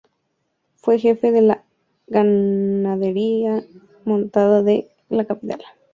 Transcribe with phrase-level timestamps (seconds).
[0.77, 1.63] Fue jefe de la
[2.07, 3.63] Gendarmería
[4.03, 5.61] Montada de la capital.